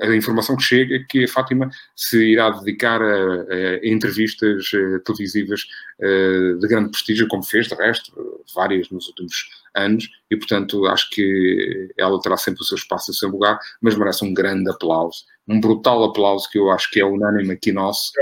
a 0.02 0.14
informação 0.14 0.56
que 0.56 0.62
chega 0.62 0.96
é 0.96 1.04
que 1.08 1.24
a 1.24 1.28
Fátima 1.28 1.70
se 1.94 2.32
irá 2.32 2.50
dedicar 2.50 3.02
a, 3.02 3.42
a 3.42 3.86
entrevistas 3.86 4.70
eh, 4.74 4.98
televisivas 5.04 5.62
eh, 6.00 6.54
de 6.60 6.68
grande 6.68 6.90
prestígio, 6.90 7.28
como 7.28 7.42
fez, 7.42 7.68
de 7.68 7.74
resto, 7.74 8.12
várias 8.54 8.90
nos 8.90 9.08
últimos 9.08 9.48
anos, 9.74 10.08
e 10.30 10.36
portanto 10.36 10.86
acho 10.86 11.10
que 11.10 11.92
ela 11.96 12.20
terá 12.20 12.36
sempre 12.36 12.62
o 12.62 12.64
seu 12.64 12.76
espaço 12.76 13.10
e 13.10 13.12
o 13.12 13.14
seu 13.14 13.28
lugar, 13.28 13.58
mas 13.80 13.96
merece 13.96 14.24
um 14.24 14.32
grande 14.32 14.70
aplauso, 14.70 15.24
um 15.48 15.60
brutal 15.60 16.04
aplauso 16.04 16.48
que 16.50 16.58
eu 16.58 16.70
acho 16.70 16.90
que 16.90 17.00
é 17.00 17.04
unânime 17.04 17.52
aqui 17.52 17.72
nosso, 17.72 18.12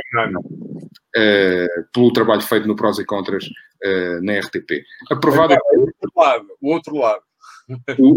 uh, 1.16 1.84
pelo 1.92 2.12
trabalho 2.12 2.42
feito 2.42 2.66
no 2.66 2.76
Prós 2.76 2.98
e 2.98 3.04
Contras 3.04 3.44
uh, 3.44 4.22
na 4.22 4.38
RTP. 4.40 4.84
Aprovado. 5.10 5.54
Agora, 5.54 5.78
o 5.78 5.80
outro 5.80 6.10
lado, 6.16 6.46
o 6.60 6.72
outro 6.72 6.96
lado. 6.96 7.22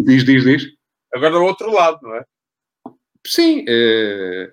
Diz, 0.03 0.25
diz, 0.25 0.43
diz. 0.43 0.63
Agora 1.13 1.39
o 1.39 1.45
outro 1.45 1.71
lado, 1.71 1.99
não 2.01 2.15
é? 2.15 2.25
Sim, 3.27 3.65
eh, 3.67 4.49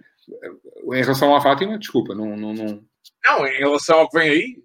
em 0.92 1.02
relação 1.02 1.34
à 1.34 1.40
Fátima, 1.40 1.78
desculpa, 1.78 2.14
não, 2.14 2.36
não, 2.36 2.52
não. 2.52 2.82
Não, 3.24 3.46
em 3.46 3.58
relação 3.58 4.00
ao 4.00 4.10
que 4.10 4.18
vem 4.18 4.30
aí. 4.30 4.64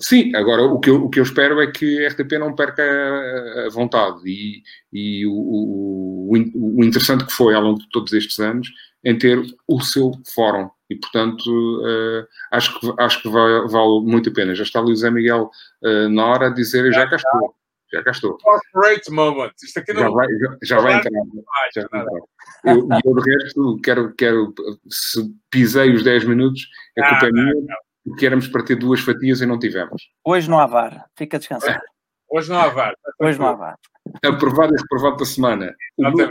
Sim, 0.00 0.34
agora 0.34 0.62
o 0.62 0.80
que 0.80 0.90
eu, 0.90 1.04
o 1.04 1.10
que 1.10 1.20
eu 1.20 1.22
espero 1.22 1.60
é 1.60 1.70
que 1.70 2.04
a 2.04 2.08
RTP 2.08 2.32
não 2.38 2.54
perca 2.54 2.82
a, 2.82 3.68
vontade 3.70 4.20
e, 4.26 4.62
e 4.92 5.26
o, 5.26 5.32
o, 5.32 6.32
o, 6.32 6.84
interessante 6.84 7.24
que 7.24 7.32
foi 7.32 7.54
ao 7.54 7.62
longo 7.62 7.78
de 7.78 7.88
todos 7.90 8.12
estes 8.12 8.40
anos 8.40 8.68
em 9.04 9.16
ter 9.16 9.40
o 9.68 9.80
seu 9.80 10.12
fórum 10.34 10.70
e 10.88 10.96
portanto 10.96 11.46
uh, 11.46 12.26
acho 12.50 12.78
que, 12.80 12.92
acho 12.98 13.22
que 13.22 13.28
vale, 13.28 13.68
vale 13.68 14.00
muito 14.00 14.30
a 14.30 14.32
pena. 14.32 14.54
Já 14.54 14.62
está 14.62 14.80
ali 14.80 14.92
o 14.92 14.96
Zé 14.96 15.10
Miguel 15.10 15.50
na 16.10 16.26
hora 16.26 16.48
de 16.48 16.56
dizer 16.56 16.90
já 16.92 17.06
cá 17.06 17.16
estou. 17.16 17.54
Já 17.92 18.02
cá 18.02 18.10
estou. 18.10 18.38
Corporate 18.38 19.10
moment. 19.10 19.52
Isto 19.62 19.80
aqui 19.80 19.92
não... 19.92 20.02
Já 20.02 20.10
vai, 20.10 20.26
já, 20.26 20.56
já 20.62 20.80
vai 20.80 20.94
entrar. 20.94 21.10
Já 21.74 21.88
vai 21.90 22.00
entrar. 22.00 22.20
Eu, 22.64 22.88
eu, 23.04 23.14
de 23.14 23.30
resto, 23.30 23.80
quero, 23.82 24.14
quero, 24.14 24.54
se 24.88 25.20
pisei 25.50 25.94
os 25.94 26.02
10 26.02 26.24
minutos, 26.24 26.68
é 26.96 27.08
culpa 27.08 27.30
não, 27.30 27.42
minha, 27.42 27.54
não. 27.54 27.76
porque 28.04 28.26
éramos 28.26 28.48
para 28.48 28.64
ter 28.64 28.76
duas 28.76 29.00
fatias 29.00 29.40
e 29.40 29.46
não 29.46 29.58
tivemos. 29.58 30.02
Hoje 30.24 30.48
não 30.48 30.58
há 30.58 30.66
VAR, 30.66 31.06
fica 31.16 31.38
descansado. 31.38 31.72
É. 31.72 31.80
Hoje 32.30 32.50
não 32.50 32.60
há 32.60 32.68
VAR. 32.68 32.94
Hoje 33.20 33.38
não 33.38 33.48
há 33.48 33.52
VAR. 33.52 33.76
Aprovado 34.24 34.74
e 34.74 34.80
reprovado 34.80 35.16
da 35.16 35.24
semana. 35.24 35.74
O 35.96 36.10
meu, 36.10 36.28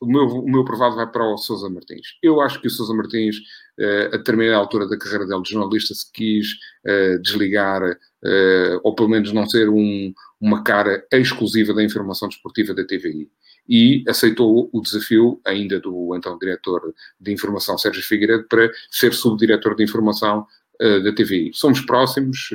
o, 0.00 0.06
meu, 0.06 0.24
o 0.26 0.50
meu 0.50 0.60
aprovado 0.62 0.96
vai 0.96 1.06
para 1.06 1.24
o 1.24 1.36
Sousa 1.36 1.68
Martins. 1.68 2.18
Eu 2.22 2.40
acho 2.40 2.60
que 2.60 2.66
o 2.66 2.70
Sousa 2.70 2.94
Martins, 2.94 3.36
uh, 3.78 4.14
a 4.14 4.16
determinada 4.16 4.56
altura 4.56 4.88
da 4.88 4.98
carreira 4.98 5.26
dele 5.26 5.42
de 5.42 5.50
jornalista, 5.50 5.94
se 5.94 6.10
quis 6.10 6.46
uh, 6.86 7.20
desligar, 7.20 7.82
uh, 7.82 8.80
ou 8.82 8.94
pelo 8.94 9.10
menos 9.10 9.30
não 9.32 9.46
ser 9.46 9.68
um, 9.68 10.12
uma 10.40 10.62
cara 10.64 11.06
exclusiva 11.12 11.74
da 11.74 11.82
informação 11.82 12.28
desportiva 12.28 12.74
da 12.74 12.84
TVI. 12.84 13.30
E 13.68 14.04
aceitou 14.08 14.70
o 14.72 14.80
desafio, 14.80 15.40
ainda 15.44 15.78
do 15.78 16.16
então 16.16 16.38
diretor 16.38 16.94
de 17.20 17.32
informação 17.32 17.78
Sérgio 17.78 18.02
Figueiredo, 18.02 18.46
para 18.48 18.70
ser 18.90 19.12
subdiretor 19.12 19.76
de 19.76 19.84
informação 19.84 20.46
da 20.80 21.14
TVI. 21.14 21.52
Somos 21.54 21.80
próximos, 21.82 22.48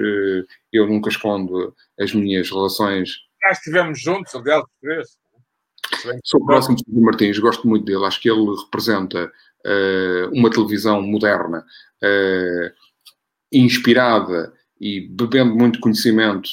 eu 0.74 0.86
nunca 0.86 1.08
escondo 1.08 1.74
as 1.98 2.14
minhas 2.14 2.50
relações. 2.50 3.27
Já 3.44 3.52
estivemos 3.52 4.02
juntos, 4.02 4.34
aliás, 4.36 4.64
três. 4.82 5.18
Sou 6.24 6.46
próximo 6.46 6.76
de 6.76 7.00
Martins, 7.00 7.40
gosto 7.40 7.68
muito 7.68 7.86
dele, 7.86 8.06
acho 8.06 8.20
que 8.20 8.30
ele 8.30 8.46
representa 8.66 9.32
uh, 9.66 10.30
uma 10.34 10.50
televisão 10.50 11.02
moderna, 11.02 11.66
inspirada 13.52 14.54
e 14.80 15.08
bebendo 15.10 15.56
muito 15.56 15.80
conhecimento 15.80 16.50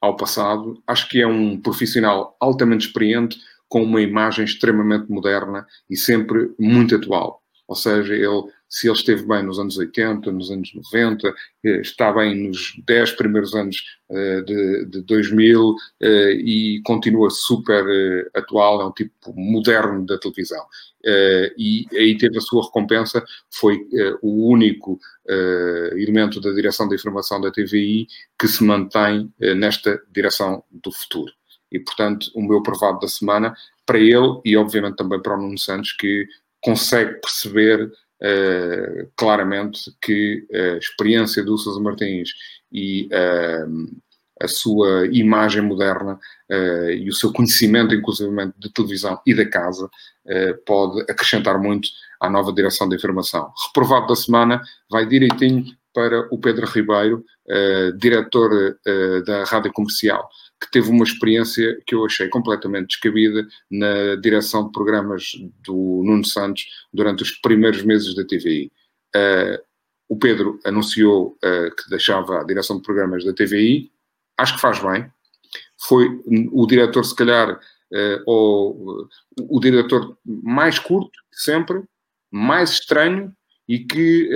ao 0.00 0.16
passado. 0.16 0.82
Acho 0.86 1.08
que 1.08 1.20
é 1.20 1.26
um 1.26 1.60
profissional 1.60 2.36
altamente 2.40 2.86
experiente, 2.86 3.38
com 3.68 3.82
uma 3.82 4.00
imagem 4.00 4.44
extremamente 4.44 5.10
moderna 5.10 5.66
e 5.90 5.96
sempre 5.96 6.54
muito 6.58 6.96
atual. 6.96 7.42
Ou 7.66 7.76
seja, 7.76 8.14
ele, 8.14 8.44
se 8.68 8.86
ele 8.86 8.96
esteve 8.96 9.26
bem 9.26 9.42
nos 9.42 9.58
anos 9.58 9.78
80, 9.78 10.30
nos 10.30 10.50
anos 10.50 10.74
90, 10.74 11.34
eh, 11.64 11.80
está 11.80 12.12
bem 12.12 12.48
nos 12.48 12.74
10 12.86 13.12
primeiros 13.12 13.54
anos 13.54 13.82
uh, 14.10 14.44
de, 14.44 14.84
de 14.86 15.02
2000 15.02 15.70
uh, 15.70 15.74
e 16.04 16.82
continua 16.84 17.30
super 17.30 17.84
atual, 18.34 18.82
é 18.82 18.86
um 18.86 18.92
tipo 18.92 19.32
moderno 19.34 20.04
da 20.04 20.18
televisão. 20.18 20.64
e 21.56 21.86
aí 21.92 22.18
teve 22.18 22.36
a 22.36 22.40
sua 22.40 22.64
recompensa, 22.64 23.24
foi 23.50 23.86
o 24.20 24.50
único 24.50 24.98
elemento 25.92 26.40
da 26.40 26.50
direção 26.52 26.88
da 26.88 26.94
informação 26.94 27.40
da 27.40 27.50
TVI 27.50 28.06
que 28.38 28.48
se 28.48 28.64
mantém 28.64 29.32
nesta 29.56 30.00
direção 30.12 30.62
do 30.70 30.90
futuro. 30.90 31.32
E, 31.70 31.78
portanto, 31.78 32.30
o 32.34 32.42
meu 32.42 32.62
provado 32.62 33.00
da 33.00 33.08
semana 33.08 33.54
para 33.86 33.98
ele 33.98 34.40
e, 34.44 34.56
obviamente, 34.56 34.96
também 34.96 35.20
para 35.20 35.36
o 35.36 35.40
Nuno 35.40 35.58
Santos, 35.58 35.92
que 35.92 36.26
consegue 36.62 37.20
perceber 37.20 37.90
uh, 38.22 39.10
claramente 39.16 39.92
que 40.00 40.46
a 40.52 40.78
experiência 40.78 41.42
do 41.44 41.56
Sousa 41.56 41.80
Martins 41.80 42.30
e 42.72 43.06
uh, 43.06 44.00
a 44.40 44.48
sua 44.48 45.06
imagem 45.08 45.62
moderna 45.62 46.18
uh, 46.50 46.90
e 46.90 47.08
o 47.08 47.14
seu 47.14 47.32
conhecimento, 47.32 47.94
inclusivamente, 47.94 48.54
de 48.58 48.72
televisão 48.72 49.20
e 49.26 49.34
da 49.34 49.48
casa, 49.48 49.88
pode 50.66 51.00
acrescentar 51.10 51.58
muito 51.58 51.88
à 52.20 52.28
nova 52.28 52.52
direção 52.52 52.86
da 52.86 52.94
informação. 52.94 53.50
Reprovado 53.66 54.08
da 54.08 54.14
semana 54.14 54.60
vai 54.90 55.06
direitinho 55.06 55.64
para 55.94 56.28
o 56.30 56.38
Pedro 56.38 56.66
Ribeiro, 56.66 57.24
diretor 57.96 58.78
da 59.24 59.44
Rádio 59.44 59.72
Comercial 59.72 60.28
que 60.60 60.70
teve 60.70 60.90
uma 60.90 61.04
experiência 61.04 61.80
que 61.86 61.94
eu 61.94 62.04
achei 62.04 62.28
completamente 62.28 62.88
descabida 62.88 63.46
na 63.70 64.16
direção 64.16 64.66
de 64.66 64.72
programas 64.72 65.30
do 65.64 66.02
Nuno 66.04 66.24
Santos 66.24 66.66
durante 66.92 67.22
os 67.22 67.30
primeiros 67.30 67.82
meses 67.82 68.14
da 68.14 68.24
TVI. 68.24 68.72
Uh, 69.14 69.62
o 70.08 70.18
Pedro 70.18 70.58
anunciou 70.64 71.38
uh, 71.44 71.74
que 71.76 71.88
deixava 71.88 72.40
a 72.40 72.44
direção 72.44 72.76
de 72.76 72.82
programas 72.82 73.24
da 73.24 73.32
TVI, 73.32 73.90
acho 74.36 74.54
que 74.56 74.60
faz 74.60 74.80
bem. 74.80 75.10
Foi 75.86 76.20
o 76.52 76.66
diretor, 76.66 77.04
se 77.04 77.14
calhar, 77.14 77.54
uh, 77.54 78.22
ou, 78.26 79.08
o 79.38 79.60
diretor 79.60 80.18
mais 80.24 80.78
curto 80.78 81.12
sempre, 81.30 81.84
mais 82.30 82.70
estranho 82.70 83.32
e 83.68 83.78
que, 83.78 84.28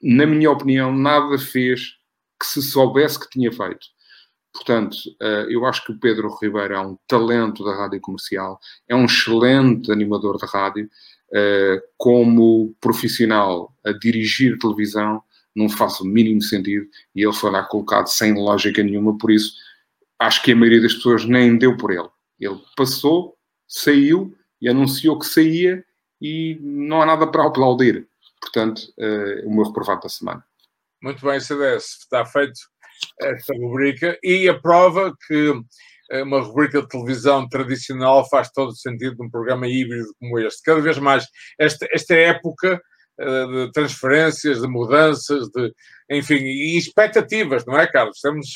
na 0.00 0.24
minha 0.24 0.50
opinião, 0.50 0.92
nada 0.92 1.36
fez 1.36 1.96
que 2.38 2.46
se 2.46 2.62
soubesse 2.62 3.18
que 3.18 3.28
tinha 3.28 3.52
feito. 3.52 3.86
Portanto, 4.52 4.96
eh, 5.20 5.46
eu 5.48 5.64
acho 5.64 5.84
que 5.84 5.92
o 5.92 5.98
Pedro 5.98 6.36
Ribeiro 6.40 6.74
é 6.74 6.80
um 6.80 6.98
talento 7.06 7.64
da 7.64 7.74
rádio 7.74 8.00
comercial, 8.00 8.58
é 8.88 8.94
um 8.94 9.04
excelente 9.04 9.90
animador 9.92 10.36
de 10.38 10.46
rádio. 10.46 10.90
Eh, 11.32 11.80
como 11.96 12.74
profissional 12.80 13.72
a 13.84 13.92
dirigir 13.92 14.58
televisão, 14.58 15.22
não 15.54 15.68
faz 15.68 16.00
o 16.00 16.04
mínimo 16.04 16.42
sentido 16.42 16.86
e 17.14 17.22
ele 17.22 17.32
foi 17.32 17.50
lá 17.50 17.62
colocado 17.62 18.08
sem 18.08 18.34
lógica 18.34 18.82
nenhuma, 18.82 19.16
por 19.16 19.30
isso 19.30 19.54
acho 20.18 20.42
que 20.42 20.52
a 20.52 20.56
maioria 20.56 20.80
das 20.82 20.94
pessoas 20.94 21.24
nem 21.24 21.56
deu 21.56 21.76
por 21.76 21.92
ele. 21.92 22.08
Ele 22.38 22.60
passou, 22.76 23.36
saiu 23.66 24.36
e 24.60 24.68
anunciou 24.68 25.18
que 25.18 25.26
saía 25.26 25.84
e 26.20 26.58
não 26.60 27.00
há 27.00 27.06
nada 27.06 27.26
para 27.26 27.46
aplaudir. 27.46 28.06
Portanto, 28.40 28.92
uh, 28.98 29.46
o 29.46 29.54
meu 29.54 29.64
reprovado 29.64 30.02
da 30.02 30.08
semana. 30.08 30.44
Muito 31.02 31.24
bem, 31.24 31.40
CDS, 31.40 32.00
está 32.00 32.24
feito 32.24 32.60
esta 33.20 33.54
rubrica 33.54 34.18
e 34.22 34.48
a 34.48 34.58
prova 34.58 35.14
que 35.26 35.52
uma 36.22 36.40
rubrica 36.40 36.82
de 36.82 36.88
televisão 36.88 37.48
tradicional 37.48 38.28
faz 38.28 38.50
todo 38.50 38.70
o 38.70 38.76
sentido 38.76 39.16
num 39.18 39.30
programa 39.30 39.68
híbrido 39.68 40.08
como 40.18 40.38
este. 40.40 40.62
Cada 40.64 40.80
vez 40.80 40.98
mais, 40.98 41.24
esta, 41.58 41.86
esta 41.92 42.14
época 42.14 42.80
uh, 43.20 43.66
de 43.66 43.72
transferências, 43.72 44.60
de 44.60 44.66
mudanças, 44.66 45.48
de, 45.50 45.72
enfim, 46.10 46.34
e 46.42 46.76
expectativas, 46.76 47.64
não 47.64 47.78
é, 47.78 47.86
Carlos? 47.86 48.18
Temos 48.20 48.48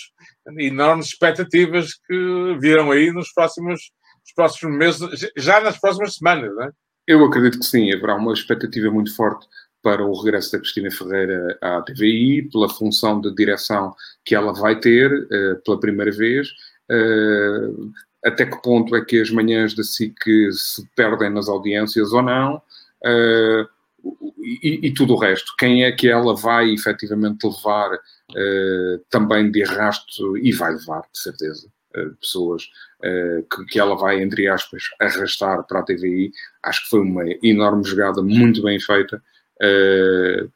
enormes 0.58 1.06
expectativas 1.06 1.94
que 2.06 2.58
virão 2.60 2.90
aí 2.90 3.12
nos 3.12 3.32
próximos, 3.32 3.80
nos 4.22 4.32
próximos 4.34 4.76
meses, 4.76 5.30
já 5.36 5.60
nas 5.60 5.78
próximas 5.78 6.16
semanas, 6.16 6.52
não 6.54 6.64
é? 6.64 6.70
Eu 7.06 7.22
acredito 7.24 7.58
que 7.58 7.66
sim, 7.66 7.92
haverá 7.92 8.16
uma 8.16 8.32
expectativa 8.32 8.90
muito 8.90 9.14
forte 9.14 9.46
para 9.84 10.02
o 10.02 10.18
regresso 10.18 10.50
da 10.52 10.58
Cristina 10.58 10.90
Ferreira 10.90 11.58
à 11.60 11.82
TVI, 11.82 12.48
pela 12.50 12.70
função 12.70 13.20
de 13.20 13.32
direção 13.34 13.94
que 14.24 14.34
ela 14.34 14.54
vai 14.54 14.80
ter 14.80 15.12
uh, 15.12 15.62
pela 15.62 15.78
primeira 15.78 16.10
vez. 16.10 16.48
Uh, 16.90 17.92
até 18.24 18.46
que 18.46 18.62
ponto 18.62 18.96
é 18.96 19.04
que 19.04 19.20
as 19.20 19.30
manhãs 19.30 19.74
da 19.74 19.84
SIC 19.84 20.16
se 20.52 20.88
perdem 20.96 21.28
nas 21.28 21.50
audiências 21.50 22.14
ou 22.14 22.22
não? 22.22 22.62
Uh, 23.04 23.68
e, 24.42 24.88
e, 24.88 24.94
tudo 24.94 25.12
o 25.12 25.18
resto. 25.18 25.52
Quem 25.58 25.84
é 25.84 25.92
que 25.92 26.08
ela 26.08 26.34
vai 26.34 26.70
efetivamente 26.72 27.46
levar 27.46 27.90
também 29.08 29.50
de 29.50 29.62
arrasto, 29.62 30.36
e 30.36 30.52
vai 30.52 30.72
levar, 30.72 31.02
de 31.12 31.18
certeza, 31.18 31.68
pessoas 32.20 32.64
que, 33.50 33.64
que 33.66 33.80
ela 33.80 33.96
vai, 33.96 34.22
entre 34.22 34.46
aspas, 34.46 34.82
arrastar 35.00 35.62
para 35.66 35.80
a 35.80 35.82
TVI. 35.82 36.32
Acho 36.62 36.84
que 36.84 36.90
foi 36.90 37.00
uma 37.00 37.24
enorme 37.42 37.84
jogada, 37.84 38.22
muito 38.22 38.62
bem 38.62 38.78
feita. 38.78 39.22
Uh, 39.62 40.50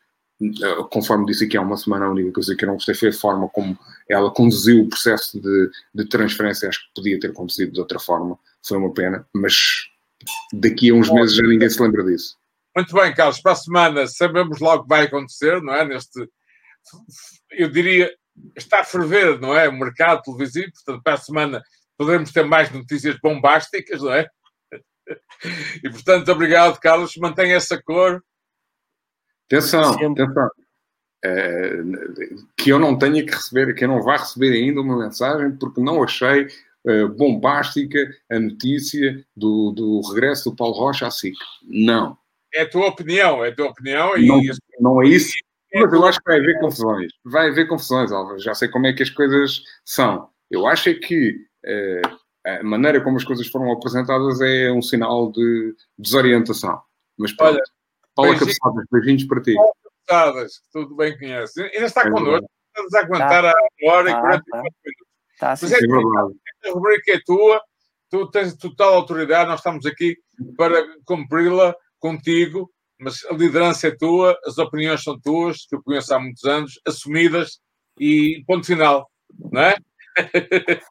conforme 0.90 1.26
disse 1.26 1.44
aqui 1.44 1.56
há 1.56 1.60
uma 1.60 1.76
semana, 1.76 2.06
a 2.06 2.10
única 2.10 2.32
coisa 2.32 2.54
que 2.54 2.64
eu 2.64 2.68
não 2.68 2.74
gostei 2.74 2.94
foi 2.94 3.08
a 3.08 3.12
forma 3.12 3.48
como 3.48 3.76
ela 4.08 4.32
conduziu 4.32 4.82
o 4.82 4.88
processo 4.88 5.40
de, 5.40 5.70
de 5.94 6.08
transferência. 6.08 6.68
Acho 6.68 6.80
que 6.80 6.94
podia 6.94 7.18
ter 7.18 7.30
acontecido 7.30 7.72
de 7.72 7.80
outra 7.80 7.98
forma. 7.98 8.38
Foi 8.64 8.78
uma 8.78 8.92
pena, 8.92 9.26
mas 9.34 9.88
daqui 10.52 10.90
a 10.90 10.94
uns 10.94 11.10
meses 11.10 11.34
já 11.34 11.42
ninguém 11.42 11.68
se 11.68 11.82
lembra 11.82 12.04
disso. 12.04 12.36
Muito 12.76 12.94
bem, 12.94 13.12
Carlos. 13.14 13.40
Para 13.40 13.52
a 13.52 13.56
semana 13.56 14.06
sabemos 14.06 14.60
logo 14.60 14.80
o 14.80 14.82
que 14.84 14.88
vai 14.88 15.04
acontecer, 15.04 15.60
não 15.60 15.74
é? 15.74 15.84
Neste, 15.84 16.28
eu 17.50 17.68
diria, 17.68 18.08
está 18.56 18.80
a 18.80 18.84
ferver, 18.84 19.40
não 19.40 19.56
é? 19.56 19.68
O 19.68 19.76
mercado 19.76 20.22
televisivo. 20.22 20.70
Portanto, 20.72 21.02
para 21.02 21.14
a 21.14 21.18
semana 21.18 21.62
poderemos 21.96 22.30
ter 22.30 22.44
mais 22.44 22.70
notícias 22.70 23.18
bombásticas, 23.20 24.00
não 24.00 24.12
é? 24.12 24.26
E, 25.82 25.88
portanto, 25.88 26.30
obrigado, 26.30 26.78
Carlos. 26.78 27.16
Mantenha 27.16 27.56
essa 27.56 27.80
cor 27.82 28.22
Atenção, 29.50 29.94
Sempre. 29.94 30.22
atenção. 30.22 30.48
É, 31.24 31.82
que 32.56 32.70
eu 32.70 32.78
não 32.78 32.96
tenha 32.96 33.24
que 33.24 33.32
receber, 33.32 33.74
que 33.74 33.84
eu 33.84 33.88
não 33.88 34.02
vá 34.02 34.18
receber 34.18 34.52
ainda 34.52 34.80
uma 34.80 34.96
mensagem 34.96 35.50
porque 35.56 35.80
não 35.80 36.02
achei 36.02 36.46
uh, 36.86 37.08
bombástica 37.08 37.98
a 38.30 38.38
notícia 38.38 39.24
do, 39.36 39.72
do 39.72 40.00
regresso 40.08 40.50
do 40.50 40.56
Paulo 40.56 40.74
Rocha 40.74 41.06
à 41.06 41.10
SIC. 41.10 41.34
Não. 41.64 42.16
É 42.54 42.62
a 42.62 42.70
tua 42.70 42.86
opinião, 42.86 43.44
é 43.44 43.48
a 43.48 43.54
tua 43.54 43.68
opinião. 43.68 44.10
Não, 44.16 44.40
e... 44.40 44.50
não 44.78 45.02
é 45.02 45.08
isso. 45.08 45.36
É 45.72 45.80
Mas 45.80 45.92
eu 45.92 46.06
acho 46.06 46.18
que 46.18 46.30
vai 46.30 46.38
haver 46.38 46.60
confusões. 46.60 47.12
Vai 47.24 47.48
haver 47.48 47.68
confusões, 47.68 48.12
Álvaro. 48.12 48.38
Já 48.38 48.54
sei 48.54 48.68
como 48.68 48.86
é 48.86 48.92
que 48.92 49.02
as 49.02 49.10
coisas 49.10 49.62
são. 49.84 50.28
Eu 50.50 50.66
acho 50.66 50.88
é 50.88 50.94
que 50.94 51.32
uh, 51.66 52.18
a 52.46 52.62
maneira 52.62 53.00
como 53.00 53.16
as 53.16 53.24
coisas 53.24 53.46
foram 53.48 53.72
apresentadas 53.72 54.40
é 54.40 54.70
um 54.70 54.80
sinal 54.80 55.30
de 55.32 55.74
desorientação. 55.98 56.80
Mas 57.18 57.32
pronto. 57.32 57.54
Olha, 57.54 57.62
Paula 58.18 58.36
Cabeçadas, 58.36 58.84
beijinhos 58.90 59.24
para 59.24 59.42
ti. 59.42 59.54
Paula 59.54 59.72
Cabeçadas, 60.08 60.58
que 60.58 60.70
tudo 60.72 60.96
bem 60.96 61.16
conhece. 61.16 61.62
Ainda 61.62 61.86
está 61.86 62.00
é 62.02 62.10
connosco, 62.10 62.50
estamos 62.66 62.94
a 62.94 63.00
aguentar 63.00 63.42
tá. 63.44 63.50
a 63.50 63.90
hora 63.90 64.10
tá, 64.10 64.18
e 64.18 64.20
44 64.20 64.44
tá. 64.50 64.56
minutos. 64.58 65.08
Tá, 65.38 65.56
sim, 65.56 65.66
é, 65.72 66.66
é 66.66 66.68
a 66.68 66.72
rubrica 66.72 67.12
é 67.12 67.20
tua, 67.24 67.62
tu 68.10 68.28
tens 68.28 68.56
total 68.56 68.94
autoridade, 68.94 69.48
nós 69.48 69.60
estamos 69.60 69.86
aqui 69.86 70.16
para 70.56 70.84
cumpri-la 71.04 71.76
contigo, 72.00 72.68
mas 72.98 73.24
a 73.26 73.34
liderança 73.34 73.86
é 73.86 73.96
tua, 73.96 74.36
as 74.44 74.58
opiniões 74.58 75.04
são 75.04 75.18
tuas, 75.20 75.64
que 75.66 75.76
eu 75.76 75.82
conheço 75.84 76.12
há 76.12 76.18
muitos 76.18 76.44
anos, 76.44 76.80
assumidas 76.84 77.60
e 78.00 78.42
ponto 78.48 78.66
final, 78.66 79.08
não 79.52 79.62
é? 79.62 79.76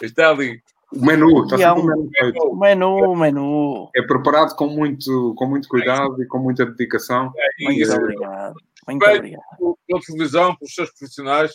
Está 0.00 0.30
ali. 0.30 0.62
O 0.94 1.04
menu, 1.04 1.44
está 1.44 1.56
sempre 1.56 1.80
um, 1.80 1.86
menu 1.86 2.10
feito. 2.18 2.42
O 2.42 2.58
menu, 2.58 3.12
o 3.12 3.16
menu. 3.16 3.90
É 3.96 4.02
preparado 4.02 4.54
com 4.54 4.66
muito, 4.66 5.34
com 5.36 5.46
muito 5.46 5.66
cuidado 5.68 6.22
e 6.22 6.26
com 6.26 6.38
muita 6.38 6.66
dedicação. 6.66 7.32
É, 7.36 7.64
muito 7.64 7.90
é, 7.90 7.96
obrigado. 7.96 8.54
Muito 8.86 9.06
obrigado. 9.06 9.42
Pela 9.86 10.00
televisão, 10.06 10.54
pelos 10.56 10.74
seus 10.74 10.90
profissionais, 10.90 11.52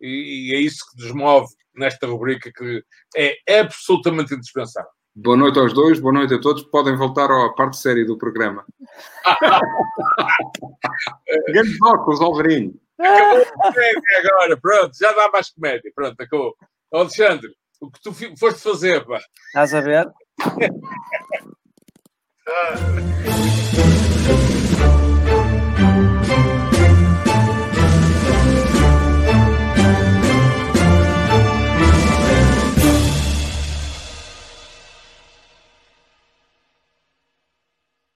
e, 0.00 0.50
e, 0.50 0.54
é 0.54 0.60
isso 0.60 0.84
que 0.90 1.02
nos 1.02 1.12
move 1.12 1.48
nesta 1.74 2.06
rubrica 2.06 2.50
que 2.50 2.82
é 3.16 3.60
absolutamente 3.60 4.34
indispensável. 4.34 4.90
Boa 5.14 5.36
noite 5.36 5.58
aos 5.58 5.74
dois, 5.74 6.00
boa 6.00 6.14
noite 6.14 6.34
a 6.34 6.40
todos. 6.40 6.62
Podem 6.62 6.96
voltar 6.96 7.30
à 7.30 7.50
parte 7.50 7.76
séria 7.76 8.06
do 8.06 8.16
programa. 8.16 8.64
Grande 11.48 11.76
óculos, 11.82 12.20
Alvarinho. 12.20 12.74
Acabou 12.98 13.42
a 13.42 13.72
comédia 13.72 14.18
agora, 14.18 14.56
pronto, 14.56 14.96
já 14.96 15.12
dá 15.12 15.30
mais 15.30 15.50
comédia. 15.50 15.92
Pronto, 15.94 16.20
acabou. 16.20 16.56
Alexandre, 16.92 17.48
o 17.80 17.90
que 17.90 18.00
tu 18.02 18.12
foste 18.12 18.60
fazer, 18.60 19.04
pá. 19.06 19.18
Estás 19.48 19.74
a 19.74 19.80
ver? 19.80 20.06